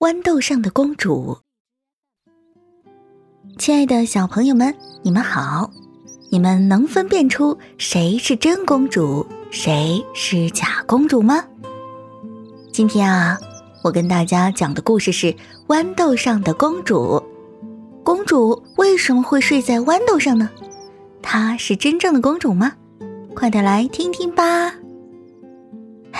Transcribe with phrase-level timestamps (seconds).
[0.00, 1.36] 豌豆上的公主，
[3.58, 5.70] 亲爱的小朋友们，你们好！
[6.30, 11.44] 你们能分辨出谁是真公主，谁是假公主吗？
[12.72, 13.38] 今天啊，
[13.84, 15.26] 我跟大家讲的故事是
[15.68, 17.22] 《豌豆上的公主》。
[18.02, 20.48] 公主为什么会睡在豌豆上呢？
[21.20, 22.72] 她是真正的公主吗？
[23.34, 24.74] 快点来听听吧！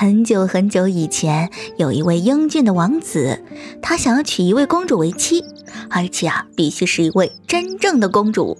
[0.00, 3.44] 很久很久以前，有一位英俊的王子，
[3.82, 5.44] 他想要娶一位公主为妻，
[5.90, 8.56] 而且啊，必须是一位真正的公主。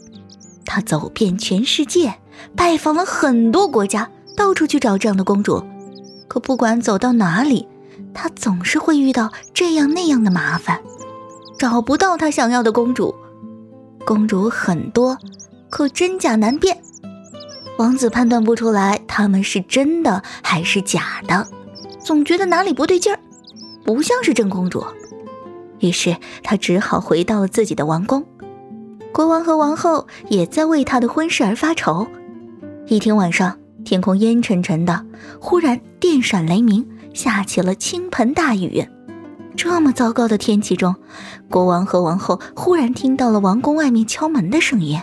[0.67, 2.17] 他走遍全世界，
[2.55, 5.65] 拜访了很多国家，到处去找这样的公主。
[6.29, 7.67] 可不管走到哪里，
[8.13, 10.83] 他总是会遇到这样那样的麻烦，
[11.59, 13.15] 找不到他想要的公主。
[14.05, 15.17] 公主很多，
[15.71, 16.83] 可真假难辨。
[17.81, 21.49] 王子判断不出来他们是真的还是假的，
[21.99, 23.19] 总觉得哪里不对劲儿，
[23.83, 24.85] 不像是真公主。
[25.79, 28.23] 于是他只好回到了自己的王宫。
[29.15, 32.07] 国王和王后也在为他的婚事而发愁。
[32.87, 35.07] 一天晚上，天空阴沉沉的，
[35.41, 38.87] 忽然电闪雷鸣，下起了倾盆大雨。
[39.57, 40.95] 这么糟糕的天气中，
[41.49, 45.01] 国王和王后忽然听到了王宫外面敲门的声音。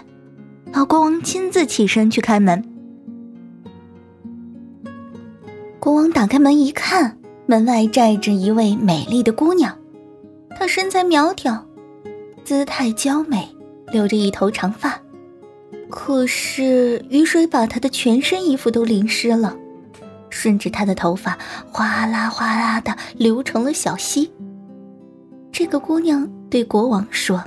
[0.74, 2.64] 老国王亲自起身去开门。
[5.80, 9.76] 国王打开门一看，门外站着一位美丽的姑娘。
[10.60, 11.66] 她身材苗条，
[12.44, 13.48] 姿态娇美，
[13.92, 15.00] 留着一头长发。
[15.90, 19.58] 可是雨水把她的全身衣服都淋湿了，
[20.30, 21.38] 顺着她的头发
[21.72, 24.30] 哗啦哗啦的流成了小溪。
[25.52, 27.44] 这个姑娘对国王说：“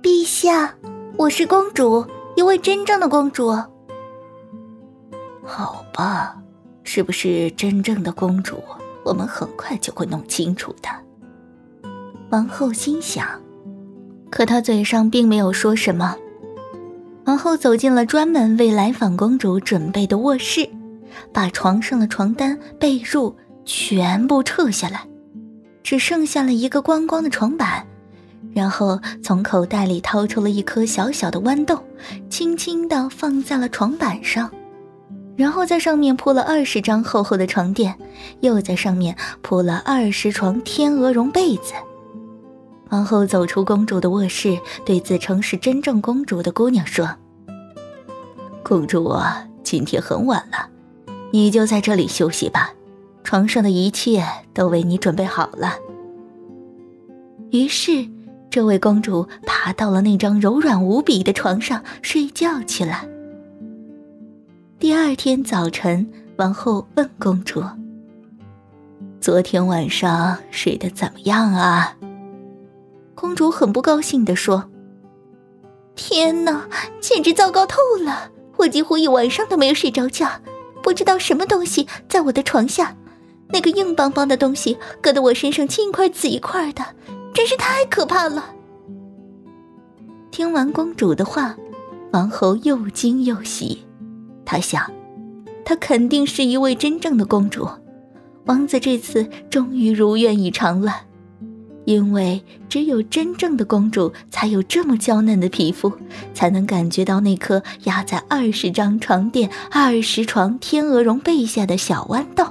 [0.00, 0.74] 陛下。”
[1.16, 2.04] 我是公主，
[2.36, 3.50] 一位真正的公主。
[5.42, 6.36] 好吧，
[6.84, 8.62] 是不是真正的公主？
[9.04, 10.88] 我们很快就会弄清楚的。
[12.30, 13.26] 王后心想，
[14.30, 16.16] 可她嘴上并没有说什么。
[17.24, 20.68] 王后走进了专门为来访公主准备的卧室，
[21.32, 25.06] 把床上的床单、被褥全部撤下来，
[25.82, 27.86] 只剩下了一个光光的床板。
[28.58, 31.78] 然后从口袋里掏出了一颗小小的豌豆，
[32.28, 34.50] 轻轻地放在了床板上，
[35.36, 37.96] 然后在上面铺了二十张厚厚的床垫，
[38.40, 41.72] 又在上面铺了二十床天鹅绒被子。
[42.90, 47.08] 王后走出公主的卧室，对自称是真正公主的姑娘说
[48.64, 50.68] ：“公主啊，今天很晚了，
[51.30, 52.72] 你就在这里休息吧，
[53.22, 55.76] 床上的一切都为你准备好了。”
[57.52, 58.17] 于是。
[58.50, 63.04] 这位公主爬到了那张柔软无比的床上睡觉去了。
[64.78, 67.62] 第二天早晨，王后问公主
[69.20, 71.94] ：“昨天晚上睡得怎么样啊？”
[73.14, 74.70] 公主很不高兴地说
[75.94, 76.66] ：“天哪，
[77.00, 78.30] 简直糟糕透了！
[78.56, 80.28] 我几乎一晚上都没有睡着觉，
[80.82, 82.96] 不知道什么东西在我的床下，
[83.50, 86.82] 那个硬邦邦的东西硌得我身上青一块紫一块的。”
[87.38, 88.46] 真是太可怕了！
[90.32, 91.54] 听完公主的话，
[92.10, 93.86] 王后又惊又喜。
[94.44, 94.90] 她想，
[95.64, 97.68] 她肯定是一位真正的公主。
[98.46, 101.02] 王子这次终于如愿以偿了，
[101.84, 105.92] 因为只有真正的公主才有这么娇嫩的皮肤，
[106.34, 112.44] 才能感觉到那颗压在二十张床垫、二十床天鹅绒被下的小豌豆。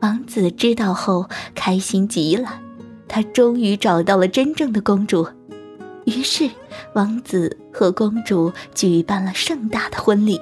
[0.00, 2.62] 王子知道后，开心极了。
[3.08, 5.26] 他终于找到了真正的公主，
[6.04, 6.50] 于是
[6.94, 10.40] 王子和公主举办了盛大的婚礼。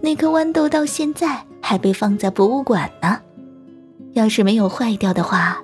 [0.00, 3.20] 那颗豌豆到现在还被放在博物馆呢，
[4.12, 5.62] 要是没有坏掉的话，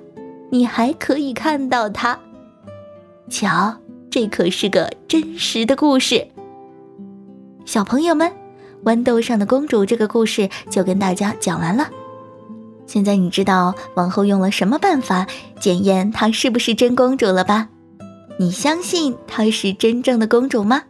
[0.49, 2.19] 你还可以看到它。
[3.29, 3.77] 瞧，
[4.09, 6.27] 这可是个真实的故事。
[7.65, 8.31] 小朋友们，
[8.83, 11.89] 豌豆上的公主这个故事就跟大家讲完了。
[12.85, 15.25] 现在你知道王后用了什么办法
[15.59, 17.69] 检验她是不是真公主了吧？
[18.37, 20.83] 你相信她是真正的公主吗？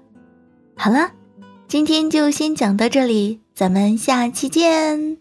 [0.76, 1.12] 好了，
[1.68, 5.18] 今天就先讲到这里，咱们下期见。